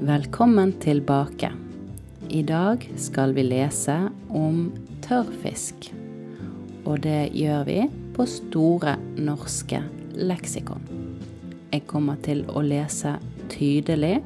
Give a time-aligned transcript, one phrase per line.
[0.00, 1.52] Velkommen tilbake.
[2.28, 3.96] I dag skal vi lese
[4.28, 4.68] om
[5.02, 5.88] tørrfisk.
[6.84, 7.80] Og det gjør vi
[8.14, 9.82] på Store norske
[10.14, 10.86] leksikon.
[11.74, 13.16] Jeg kommer til å lese
[13.50, 14.22] tydelig,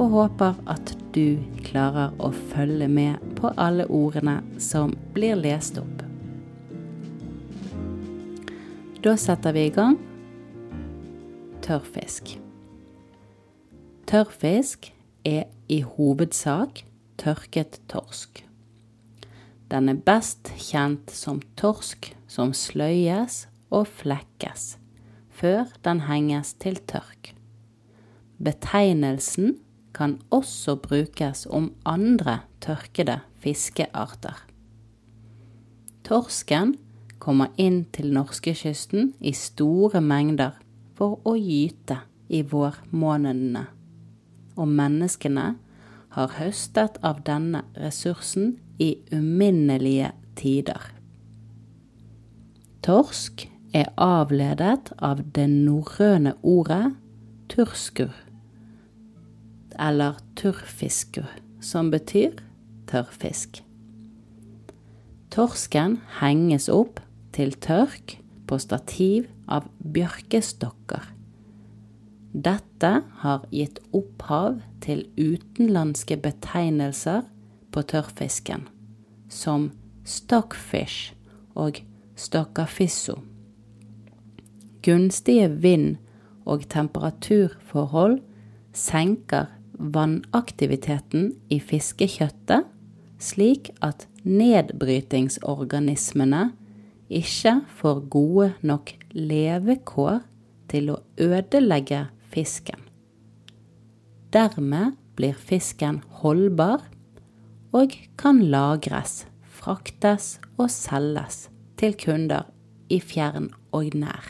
[0.00, 6.06] og håper at du klarer å følge med på alle ordene som blir lest opp.
[9.04, 10.00] Da setter vi i gang.
[11.68, 12.39] Tørrfisk.
[14.10, 14.88] Tørrfisk
[15.22, 16.80] er i hovedsak
[17.22, 18.40] tørket torsk.
[19.70, 24.66] Den er best kjent som torsk som sløyes og flekkes
[25.30, 27.36] før den henges til tørk.
[28.42, 29.60] Betegnelsen
[29.94, 34.42] kan også brukes om andre tørkede fiskearter.
[36.02, 36.80] Torsken
[37.22, 40.58] kommer inn til norskekysten i store mengder
[40.98, 43.68] for å gyte i vårmånedene
[44.56, 45.54] og menneskene
[46.14, 50.80] har høstet av denne ressursen i uminnelige tider.
[52.82, 56.94] Torsk er avledet av det norrøne ordet
[57.52, 58.14] turskur,
[59.78, 61.28] eller turfiskur,
[61.60, 62.40] som betyr
[62.90, 63.62] tørrfisk.
[65.30, 66.98] Torsken henges opp
[67.36, 68.16] til tørk
[68.50, 71.19] på stativ av bjørkestokker
[72.32, 77.22] dette har gitt opphav til utenlandske betegnelser
[77.74, 78.68] på tørrfisken,
[79.28, 79.70] som
[80.04, 81.12] stockfish
[81.58, 81.80] og
[82.16, 83.14] stoccafisso.
[84.82, 85.96] Gunstige vind-
[86.46, 88.20] og temperaturforhold
[88.72, 92.64] senker vannaktiviteten i fiskekjøttet,
[93.20, 96.52] slik at nedbrytingsorganismene
[97.10, 100.20] ikke får gode nok levekår
[100.70, 102.80] til å ødelegge fisken.
[104.32, 106.86] Dermed blir fisken holdbar
[107.76, 111.48] og kan lagres, fraktes og selges
[111.80, 112.46] til kunder
[112.90, 114.26] i fjern og nær.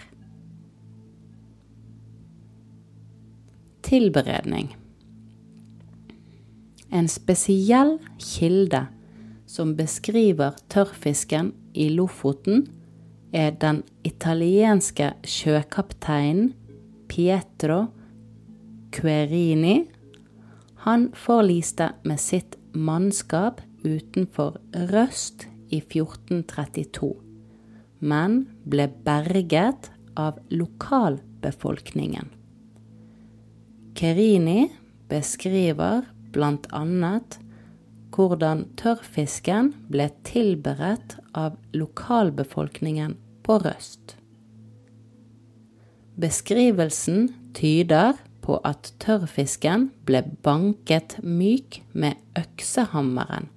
[3.87, 4.73] Tilberedning
[6.91, 8.87] En spesiell kilde
[9.51, 12.67] som beskriver tørrfisken i Lofoten,
[13.33, 16.53] er den italienske sjøkapteinen
[17.11, 17.87] Pietro
[18.95, 19.85] Querini.
[20.87, 24.61] Han forliste med sitt mannskap utenfor
[24.93, 27.11] Røst i 1432,
[27.99, 32.31] men ble berget av lokalbefolkningen.
[33.99, 34.71] Kerini
[35.11, 36.07] beskriver
[36.71, 37.41] annet
[38.15, 44.20] hvordan tørrfisken ble tilberedt av lokalbefolkningen på Røst.
[46.21, 53.49] Beskrivelsen tyder på at tørrfisken ble banket myk med øksehammeren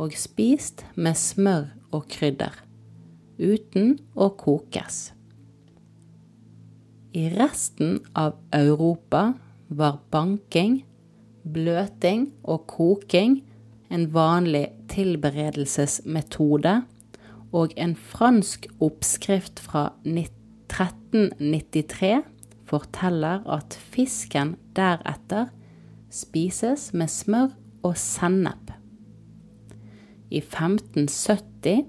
[0.00, 2.54] og spist med smør og krydder,
[3.36, 5.10] uten å kokes.
[7.12, 9.34] I resten av Europa
[9.68, 10.80] var banking,
[11.44, 13.42] bløting og koking
[13.92, 16.78] en vanlig tilberedelsesmetode,
[17.52, 22.22] og en fransk oppskrift fra 19 1393
[22.64, 25.50] forteller at fisken deretter
[26.12, 27.52] spises med smør
[27.84, 28.72] og sennep.
[30.32, 31.84] I 1570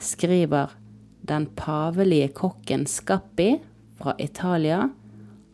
[0.00, 0.72] skriver
[1.28, 3.58] den pavelige kokken Scappi
[4.00, 4.86] fra Italia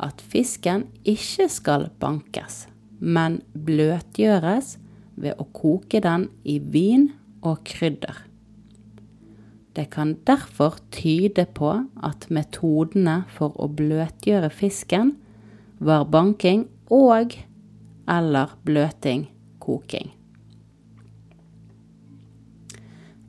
[0.01, 2.65] at fisken ikke skal bankes,
[3.01, 4.77] men bløtgjøres
[5.21, 7.11] ved å koke den i vin
[7.43, 8.30] og krydder.
[9.81, 11.71] Det kan derfor tyde på
[12.05, 15.15] at metodene for å bløtgjøre fisken
[15.81, 17.33] var banking og
[18.05, 19.25] eller bløting,
[19.57, 20.13] koking.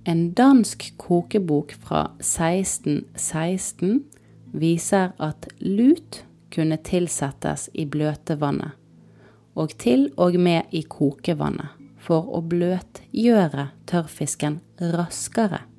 [0.03, 4.03] En dansk kokebok fra 1616
[4.51, 8.75] viser at lut kunne tilsettes i bløtevannet,
[9.55, 14.59] og til og med i kokevannet, for å bløtgjøre tørrfisken
[14.99, 15.70] raskere.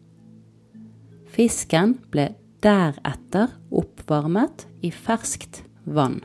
[1.32, 2.28] Fisken ble
[2.62, 6.20] deretter oppvarmet i ferskt vann.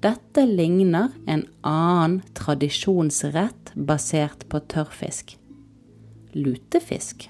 [0.00, 5.36] Dette ligner en annen tradisjonsrett basert på tørrfisk
[6.34, 7.28] lutefisk.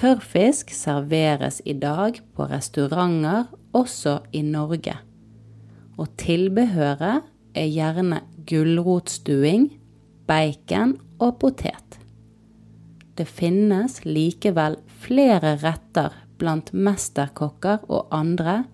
[0.00, 4.96] Tørrfisk serveres i dag på restauranter også i Norge,
[6.00, 9.68] og tilbehøret er gjerne gulrotstuing,
[10.26, 11.98] bacon og potet.
[13.18, 18.64] Det finnes likevel flere retter blant mesterkokker og andre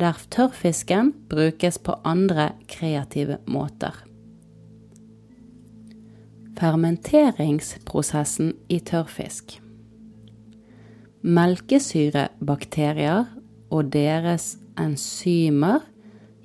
[0.00, 4.04] der tørrfisken brukes på andre kreative måter.
[6.58, 9.62] Fermenteringsprosessen i tørrfisk.
[11.22, 13.24] Melkesyrebakterier
[13.70, 15.78] og deres enzymer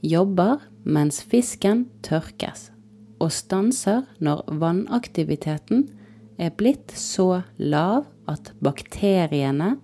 [0.03, 2.71] jobber mens fisken tørkes,
[3.19, 5.87] og stanser når vannaktiviteten
[6.37, 9.75] er blitt så lav at bakteriene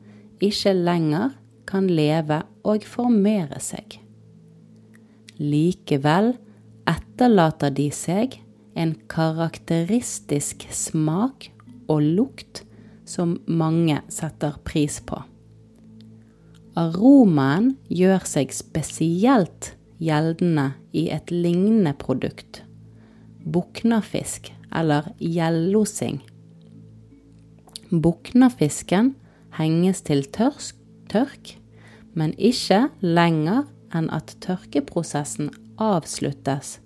[0.44, 1.34] ikke lenger
[1.70, 3.98] kan leve og formere seg.
[5.40, 6.36] Likevel
[6.90, 8.38] etterlater de seg
[8.78, 11.50] en karakteristisk smak
[11.92, 12.64] og lukt
[13.08, 15.20] som mange setter pris på.
[16.80, 22.64] Aromaen gjør seg spesielt gjeldende i et lignende produkt,
[23.46, 26.22] buknafisk eller gjellosing.
[27.94, 29.14] Buknafisken
[29.58, 30.78] henges til tørsk,
[31.12, 31.54] tørk,
[32.18, 35.52] men ikke lenger enn at tørkeprosessen
[35.82, 36.80] avsluttes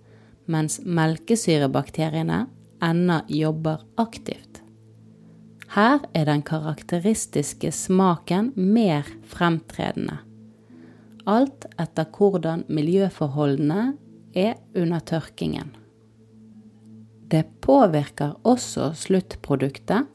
[0.51, 2.45] mens melkesyrebakteriene
[2.83, 4.61] ennå jobber aktivt.
[5.75, 10.21] Her er den karakteristiske smaken mer fremtredende.
[11.27, 13.97] Alt etter hvordan miljøforholdene
[14.35, 15.73] er under tørkingen.
[17.27, 20.07] Det påvirker også sluttproduktet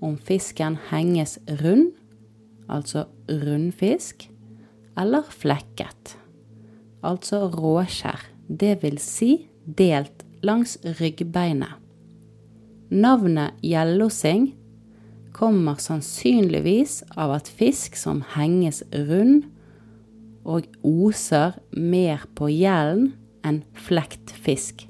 [0.00, 1.92] om fisken henges rund,
[2.70, 4.28] altså rundfisk,
[4.98, 6.16] eller flekket,
[7.04, 11.76] altså råskjær, det vil si delt langs ryggbeinet.
[12.90, 14.50] Navnet gjellosing
[15.36, 19.44] kommer sannsynligvis av at fisk som henges rund
[20.48, 23.12] og oser mer på gjellen
[23.46, 24.88] enn flekt fisk,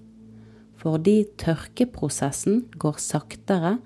[0.80, 3.76] fordi tørkeprosessen går saktere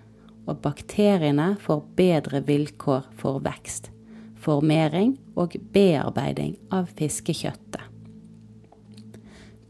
[0.46, 3.90] og bakteriene får bedre vilkår for vekst,
[4.36, 7.82] formering og bearbeiding av fiskekjøttet.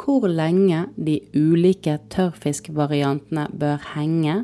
[0.04, 4.42] Hvor lenge de ulike tørrfiskvariantene bør henge,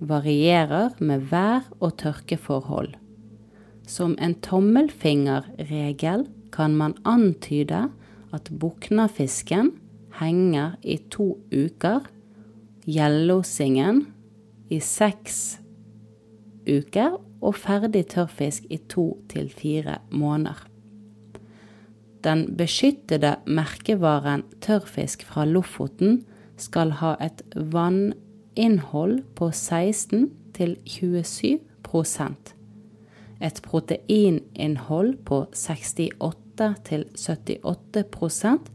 [0.00, 2.94] varierer med vær- og tørkeforhold.
[3.86, 7.90] Som en tommelfingerregel kan man antyde
[8.32, 9.74] at buknafisken
[10.20, 12.06] henger i to uker,
[12.86, 14.06] gjellosingen
[14.70, 15.58] i seks
[16.68, 20.66] uker og ferdig tørrfisk i to til fire måneder.
[22.24, 26.22] Den beskyttede merkevaren tørrfisk fra Lofoten
[26.56, 31.58] skal ha et vanninnhold på 16 til 27
[33.40, 38.70] et proteininnhold på 68 til 78%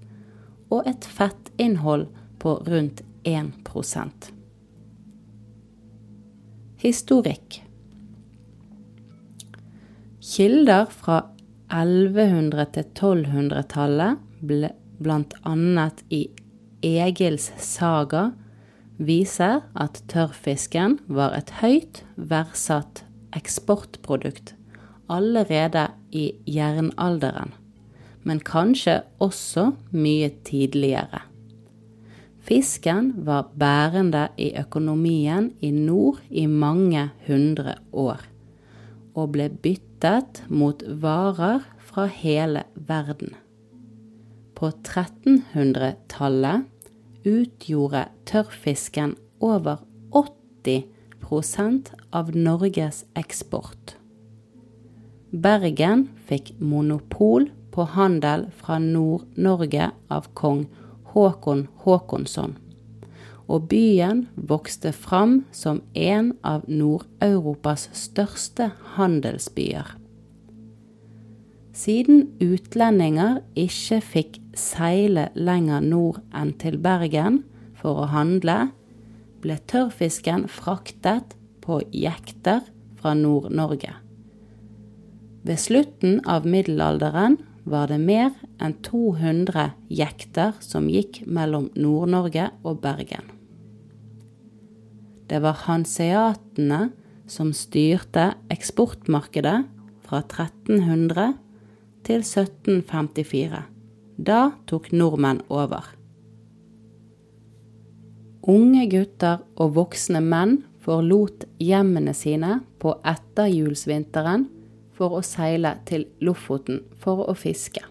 [0.70, 2.08] og et fettinnhold
[2.40, 4.32] på rundt 1%
[6.80, 7.69] Historikk
[10.30, 11.24] Kilder fra
[11.74, 14.20] 1100- til 1200-tallet,
[15.00, 15.88] bl.a.
[16.14, 16.20] i
[16.86, 18.28] Egils saga,
[19.02, 23.04] viser at tørrfisken var et høyt verdsatt
[23.34, 24.54] eksportprodukt
[25.10, 27.56] allerede i jernalderen,
[28.22, 31.24] men kanskje også mye tidligere.
[32.46, 38.22] Fisken var bærende i økonomien i nord i mange hundre år,
[39.20, 43.32] og ble byttet mot varer fra hele verden.
[44.56, 46.64] På 1300-tallet
[47.28, 49.78] utgjorde tørrfisken over
[50.16, 53.96] 80% av Norges eksport.
[55.30, 60.66] Bergen fikk monopol på handel fra Nord-Norge av kong
[61.14, 62.69] Håkon Håkonsson
[63.50, 69.96] og byen vokste fram som en av Nord-Europas største handelsbyer.
[71.74, 77.44] Siden utlendinger ikke fikk seile lenger nord enn til Bergen
[77.80, 78.70] for å handle,
[79.40, 82.66] ble tørrfisken fraktet på jekter
[83.00, 83.96] fra Nord-Norge.
[85.48, 87.40] Ved slutten av middelalderen
[87.70, 93.39] var det mer enn 200 jekter som gikk mellom Nord-Norge og Bergen.
[95.30, 96.90] Det var hanseatene
[97.30, 99.60] som styrte eksportmarkedet
[100.08, 101.36] fra 1300
[102.08, 103.62] til 1754.
[104.18, 105.86] Da tok nordmenn over.
[108.50, 114.48] Unge gutter og voksne menn forlot hjemmene sine på etterjulsvinteren
[114.98, 117.86] for å seile til Lofoten for å fiske.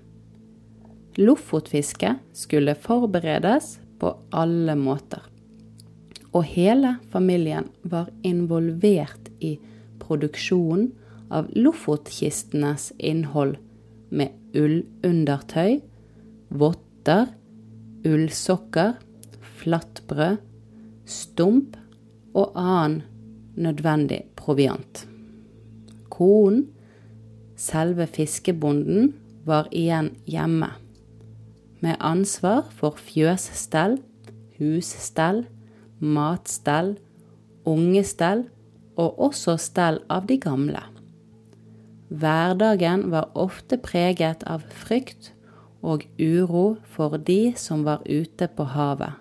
[1.18, 5.22] Lofotfiske skulle forberedes på alle måter
[6.36, 9.56] og hele familien var involvert i
[10.02, 10.90] produksjonen
[11.32, 13.56] av Lofotkistenes innhold
[14.08, 15.80] med ullundertøy,
[16.48, 17.28] votter,
[18.08, 18.96] ullsokker,
[19.60, 20.40] flatbrød,
[21.08, 21.76] stump
[22.36, 23.02] og annen
[23.58, 25.04] nødvendig proviant.
[26.12, 26.68] Konen,
[27.58, 29.14] selve fiskebonden,
[29.48, 30.68] var igjen hjemme,
[31.80, 33.96] med ansvar for fjøsstell,
[34.58, 35.46] husstell,
[36.00, 36.96] matstell,
[37.68, 38.46] ungestell
[38.98, 40.82] og også stell av de gamle.
[42.08, 45.32] Hverdagen var ofte preget av frykt
[45.84, 49.12] og uro for de som var ute på havet,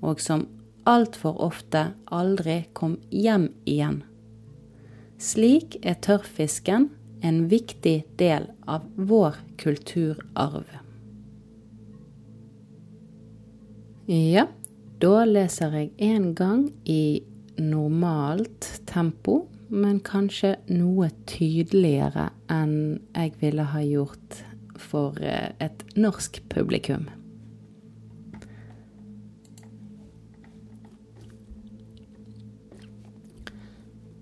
[0.00, 0.46] og som
[0.88, 4.02] altfor ofte aldri kom hjem igjen.
[5.22, 6.88] Slik er tørrfisken
[7.22, 10.66] en viktig del av vår kulturarv.
[14.10, 14.48] Ja,
[15.02, 17.22] da leser jeg én gang i
[17.58, 24.38] normalt tempo, men kanskje noe tydeligere enn jeg ville ha gjort
[24.78, 27.08] for eh, et norsk publikum.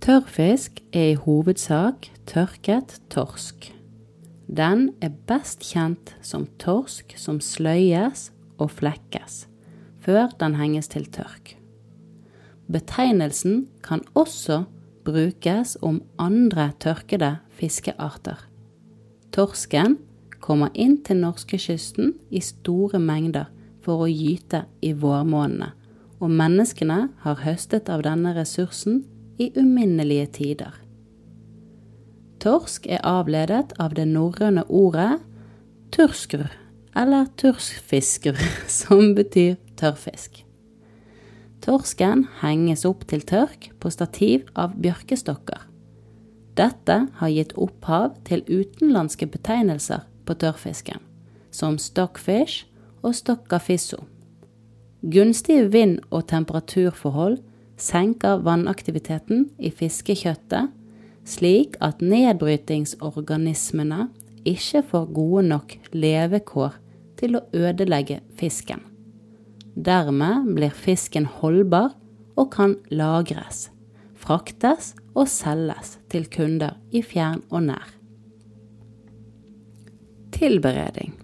[0.00, 3.68] Tørrfisk er i hovedsak tørket torsk.
[4.48, 9.44] Den er best kjent som torsk som sløyes og flekkes,
[10.00, 11.56] før den henges til tørk.
[12.70, 14.64] Betegnelsen kan også
[15.04, 18.46] brukes om andre tørkede fiskearter.
[19.32, 19.98] Torsken
[20.40, 23.50] kommer inn til norskekysten i store mengder
[23.84, 25.72] for å gyte i vårmånedene,
[26.20, 29.02] og menneskene har høstet av denne ressursen
[29.40, 30.74] i uminnelige tider.
[32.40, 35.18] Torsk er avledet av det norrøne ordet
[35.92, 36.46] turskr,
[36.96, 38.38] eller turskfisker,
[38.80, 40.44] som betyr tørrfisk.
[41.64, 45.66] Torsken henges opp til tørk på stativ av bjørkestokker.
[46.56, 51.00] Dette har gitt opphav til utenlandske betegnelser på tørrfisken,
[51.50, 52.66] som stockfish
[53.02, 54.04] og stoccafisso.
[55.00, 57.38] Gunstige vind- og temperaturforhold
[57.80, 60.68] senker vannaktiviteten i fiskekjøttet,
[61.24, 64.08] slik at nedbrytingsorganismene
[64.44, 66.70] ikke får gode nok levekår
[67.20, 68.89] til å ødelegge fisken.
[69.74, 71.94] Dermed blir fisken holdbar
[72.38, 73.68] og kan lagres,
[74.18, 77.88] fraktes og selges til kunder i fjern og nær.
[80.34, 81.14] Tilberedning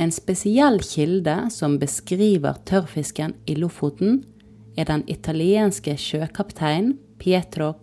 [0.00, 4.24] En spesiell kilde som beskriver tørrfisken i Lofoten,
[4.76, 7.74] er den italienske sjøkapteinen Pietro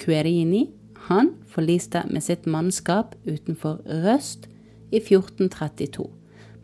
[0.00, 0.70] Cuerini.
[1.08, 4.48] Han forliste med sitt mannskap utenfor Røst
[4.90, 6.08] i 1432,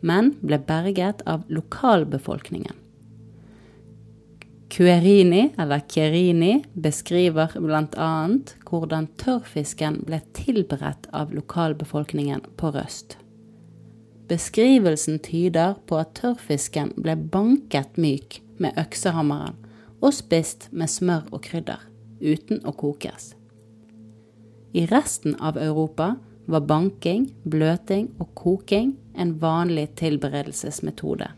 [0.04, 2.76] men ble berget av lokalbefolkningen.
[4.74, 8.14] Kuerini, eller Kierini, beskriver bl.a.
[8.66, 13.16] hvordan tørrfisken ble tilberedt av lokalbefolkningen på Røst.
[14.28, 19.54] Beskrivelsen tyder på at tørrfisken ble banket myk med øksehammeren
[20.02, 21.80] og spist med smør og krydder,
[22.20, 23.34] uten å kokes.
[24.74, 26.16] I resten av Europa
[26.50, 31.30] var banking, bløting og koking en vanlig tilberedelsesmetode,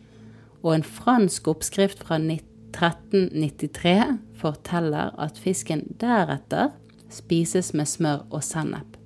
[0.62, 6.74] og en fransk oppskrift fra 1393 forteller at fisken deretter
[7.12, 8.96] spises med smør og sennep.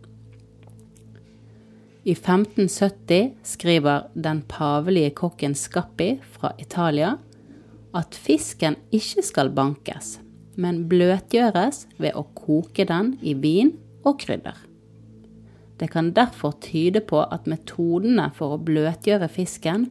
[2.01, 7.19] I 1570 skriver den pavelige kokken Scappi fra Italia
[7.95, 10.17] at fisken ikke skal bankes,
[10.57, 13.75] men bløtgjøres ved å koke den i vin
[14.07, 14.70] og krydder.
[15.81, 19.89] Det kan derfor tyde på at metodene for å bløtgjøre fisken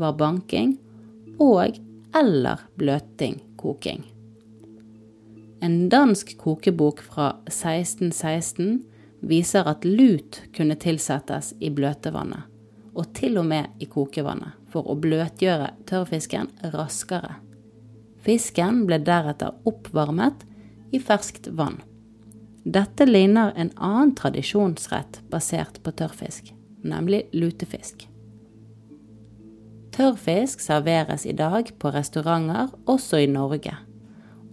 [0.00, 0.74] var banking
[1.40, 1.78] og
[2.16, 4.04] eller bløting, koking.
[5.64, 8.82] En dansk kokebok fra 1616
[9.20, 12.44] viser at lut kunne tilsettes i bløtevannet,
[12.96, 17.38] og til og med i kokevannet for å bløtgjøre tørrfisken raskere.
[18.20, 20.44] Fisken ble deretter oppvarmet
[20.92, 21.80] i ferskt vann.
[22.70, 26.52] Dette ligner en annen tradisjonsrett basert på tørrfisk,
[26.86, 28.04] nemlig lutefisk.
[29.96, 33.74] Tørrfisk serveres i dag på restauranter også i Norge,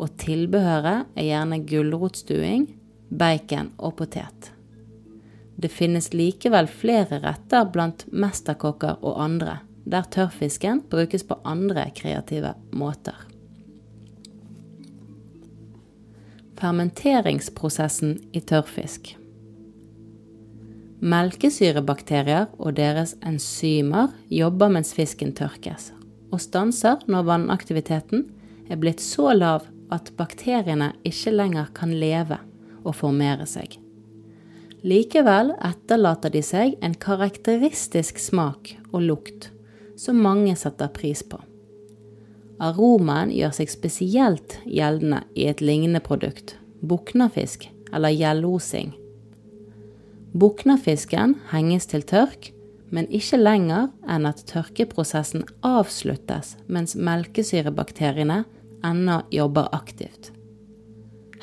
[0.01, 2.65] og tilbehøret er gjerne gulrotstuing,
[3.13, 4.49] bacon og potet.
[5.61, 12.55] Det finnes likevel flere retter blant mesterkokker og andre, der tørrfisken brukes på andre kreative
[12.73, 13.26] måter.
[16.57, 19.11] Fermenteringsprosessen i tørrfisk.
[21.05, 25.91] Melkesyrebakterier og deres enzymer jobber mens fisken tørkes,
[26.33, 28.25] og stanser når vannaktiviteten
[28.73, 32.39] er blitt så lav at bakteriene ikke lenger kan leve
[32.81, 33.77] og formere seg.
[34.81, 39.51] Likevel etterlater de seg en karakteristisk smak og lukt
[39.97, 41.37] som mange setter pris på.
[42.57, 48.95] Aromaen gjør seg spesielt gjeldende i et lignende produkt, buknafisk eller gjellosing.
[50.37, 52.51] Buknafisken henges til tørk,
[52.89, 58.43] men ikke lenger enn at tørkeprosessen avsluttes mens melkesyrebakteriene
[58.85, 60.31] ennå jobber aktivt.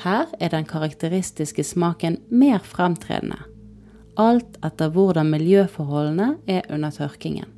[0.03, 3.39] Her er den karakteristiske smaken mer fremtredende,
[4.19, 7.54] alt etter hvordan miljøforholdene er under tørkingen.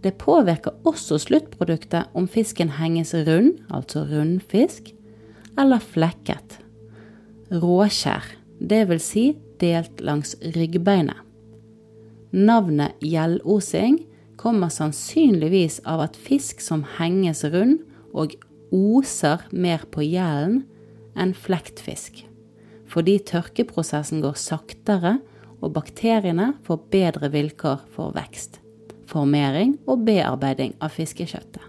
[0.00, 4.94] Det påvirker også sluttproduktet om fisken henges rund, altså rundfisk,
[5.58, 6.60] eller flekket.
[7.50, 8.24] Råskjær,
[8.60, 9.04] dvs.
[9.04, 9.24] Si
[9.60, 11.18] delt langs ryggbeinet.
[12.30, 13.98] Navnet gjellosing
[14.40, 17.80] kommer sannsynligvis av at fisk som henges rund
[18.16, 18.36] og
[18.72, 20.62] oser mer på gjellen
[21.18, 22.22] enn flektfisk,
[22.88, 25.18] fordi tørkeprosessen går saktere
[25.60, 28.60] og bakteriene får bedre vilkår for vekst,
[29.10, 31.66] formering og bearbeiding av fiskekjøttet.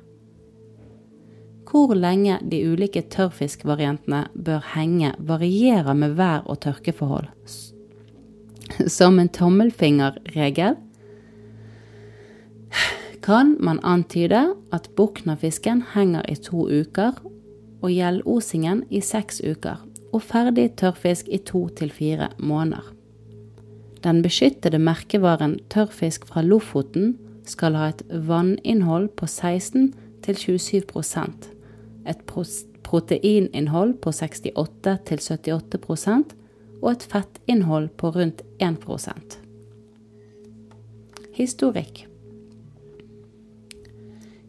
[1.71, 7.29] Hvor lenge de ulike tørrfiskvariantene bør henge, varierer med vær- og tørkeforhold.
[8.87, 10.75] Som en tommelfingerregel
[13.23, 14.41] kan man antyde
[14.73, 17.15] at buknafisken henger i to uker
[17.81, 19.79] og gjellosingen i seks uker,
[20.11, 22.83] og ferdig tørrfisk i to til fire måneder.
[24.03, 27.13] Den beskyttede merkevaren tørrfisk fra Lofoten
[27.51, 31.49] skal ha et vanninnhold på 16-27%,
[32.11, 32.21] et
[32.87, 36.25] proteininnhold på 68-78%,
[36.81, 39.37] og et fettinnhold på rundt 1%
[41.37, 41.95] Historikk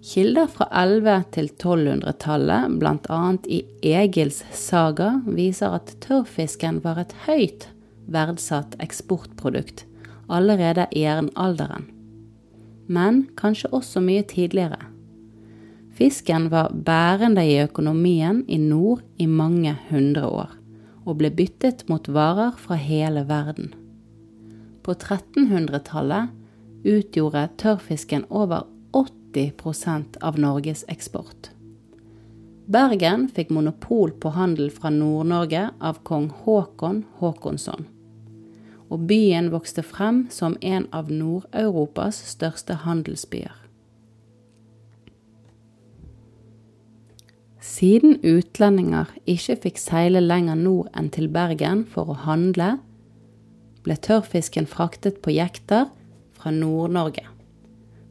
[0.03, 3.21] Kilder fra 11- til 1200-tallet, bl.a.
[3.47, 7.69] i Egils saga, viser at tørrfisken var et høyt
[8.11, 9.85] verdsatt eksportprodukt
[10.33, 11.87] allerede i jernalderen.
[12.93, 14.81] Men kanskje også mye tidligere.
[15.97, 20.53] Fisken var bærende i økonomien i nord i mange hundre år,
[21.05, 23.73] og ble byttet mot varer fra hele verden.
[24.83, 26.33] På 1300-tallet
[26.89, 31.53] utgjorde tørrfisken over 80% av Norges eksport.
[32.73, 37.92] Bergen fikk monopol på handel fra Nord-Norge av kong Håkon Håkonsson.
[38.93, 43.55] Og byen vokste frem som en av Nord-Europas største handelsbyer.
[47.63, 52.75] Siden utlendinger ikke fikk seile lenger nord enn til Bergen for å handle,
[53.87, 55.89] ble tørrfisken fraktet på jekter
[56.37, 57.25] fra Nord-Norge.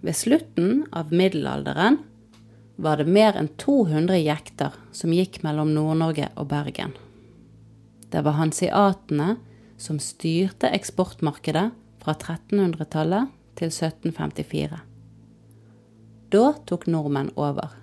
[0.02, 2.00] Ved slutten av middelalderen
[2.82, 6.96] var det mer enn 200 jekter som gikk mellom Nord-Norge og Bergen.
[8.12, 9.36] Det var hansiatene
[9.82, 14.82] som styrte eksportmarkedet fra 1300-tallet til 1754.
[16.32, 17.74] Da tok nordmenn over.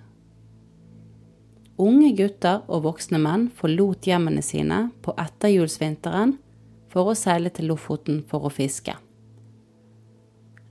[1.79, 6.33] Unge gutter og voksne menn forlot hjemmene sine på etterjulsvinteren
[6.91, 8.95] for å seile til Lofoten for å fiske.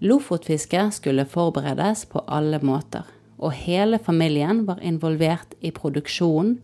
[0.04, 3.06] Lofotfisket skulle forberedes på alle måter,
[3.38, 6.58] og hele familien var involvert i produksjonen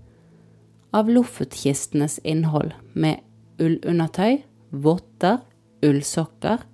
[0.94, 3.22] av Lofotkistenes innhold med
[3.59, 4.42] ullundertøy,
[4.82, 5.42] votter,
[5.84, 6.64] ullsokker,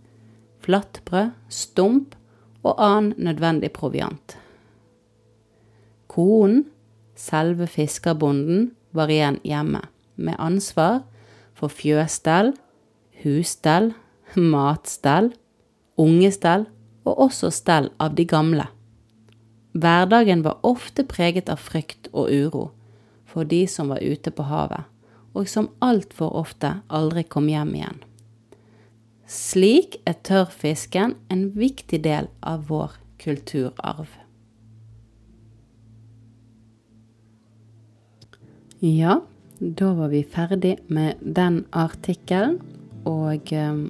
[0.60, 2.16] flatbrød, stump
[2.62, 4.36] og annen nødvendig proviant.
[6.10, 6.66] Konen,
[7.16, 9.84] selve fiskerbonden, var igjen hjemme,
[10.16, 11.04] med ansvar
[11.54, 12.54] for fjøsstell,
[13.22, 13.92] husstell,
[14.54, 15.30] matstell
[16.00, 16.66] ungestell
[17.04, 18.66] og også stell av de gamle.
[19.72, 22.70] Hverdagen var ofte preget av frykt og uro
[23.30, 24.82] for de som var ute på havet,
[25.34, 28.00] og som altfor ofte aldri kom hjem igjen.
[29.30, 34.10] Slik er tørrfisken en viktig del av vår kulturarv.
[38.80, 39.20] Ja,
[39.60, 42.58] da var vi ferdig med den artikkelen,
[43.04, 43.82] og eh,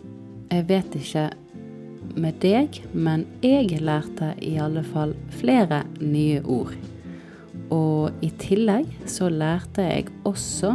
[0.50, 1.28] jeg vet ikke
[2.18, 6.74] med deg, men jeg lærte i alle fall flere nye ord.
[7.70, 10.74] Og i tillegg så lærte jeg også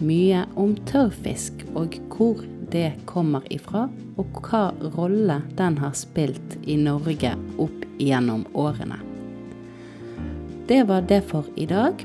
[0.00, 3.86] mye om tørrfisk og hvor det kommer ifra,
[4.18, 8.98] og hva rolle den har spilt i Norge opp gjennom årene.
[10.66, 12.02] Det var det for i dag.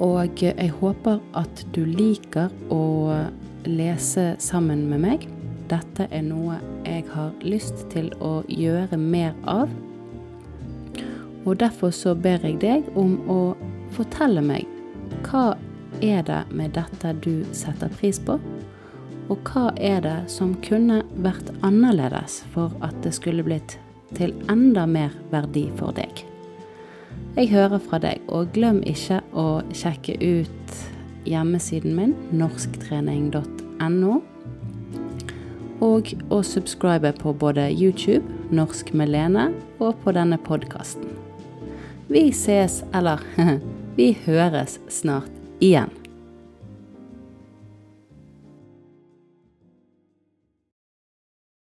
[0.00, 3.12] Og jeg håper at du liker å
[3.68, 5.26] lese sammen med meg
[5.70, 9.70] dette er noe jeg har lyst til å gjøre mer av.
[11.46, 13.40] Og derfor så ber jeg deg om å
[13.94, 14.66] fortelle meg
[15.28, 15.54] hva
[16.00, 18.38] er det med dette du setter pris på,
[19.30, 23.76] Og hva er det som kunne vært annerledes for at det skulle blitt
[24.18, 26.24] til enda mer verdi for deg?
[27.36, 30.74] Jeg hører fra deg, og glem ikke å sjekke ut
[31.30, 34.18] hjemmesiden min, norsktrening.no,
[35.80, 41.06] og å subscribe på både YouTube, Norsk med Lene, og på denne podkasten.
[42.10, 43.22] Vi ses, eller
[43.98, 45.99] vi høres snart igjen.